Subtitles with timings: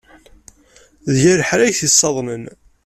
[1.13, 2.43] D yir lḥal ay t-yessaḍnen.